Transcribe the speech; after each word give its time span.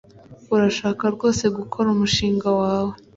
Urashaka 0.55 1.03
rwose 1.15 1.43
gukora 1.57 1.87
umushinga 1.95 2.49
wawe 2.59 2.93